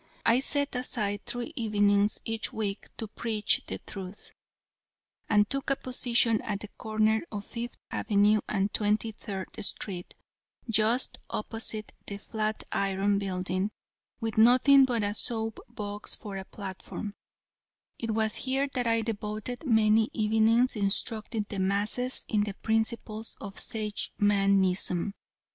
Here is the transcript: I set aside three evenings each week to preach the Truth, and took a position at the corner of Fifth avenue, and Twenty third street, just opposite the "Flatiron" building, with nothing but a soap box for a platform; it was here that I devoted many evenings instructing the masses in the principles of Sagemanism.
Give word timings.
I 0.25 0.39
set 0.39 0.73
aside 0.73 1.27
three 1.27 1.53
evenings 1.55 2.17
each 2.25 2.51
week 2.51 2.87
to 2.97 3.07
preach 3.07 3.61
the 3.67 3.77
Truth, 3.77 4.31
and 5.29 5.47
took 5.47 5.69
a 5.69 5.75
position 5.75 6.41
at 6.41 6.61
the 6.61 6.69
corner 6.69 7.21
of 7.31 7.45
Fifth 7.45 7.77
avenue, 7.91 8.41
and 8.49 8.73
Twenty 8.73 9.11
third 9.11 9.49
street, 9.63 10.15
just 10.67 11.19
opposite 11.29 11.93
the 12.07 12.17
"Flatiron" 12.17 13.19
building, 13.19 13.69
with 14.19 14.39
nothing 14.39 14.85
but 14.85 15.03
a 15.03 15.13
soap 15.13 15.59
box 15.69 16.15
for 16.15 16.35
a 16.35 16.45
platform; 16.45 17.13
it 17.99 18.09
was 18.09 18.37
here 18.37 18.67
that 18.73 18.87
I 18.87 19.03
devoted 19.03 19.67
many 19.67 20.09
evenings 20.13 20.75
instructing 20.75 21.45
the 21.47 21.59
masses 21.59 22.25
in 22.27 22.43
the 22.45 22.55
principles 22.55 23.37
of 23.39 23.59
Sagemanism. 23.59 25.13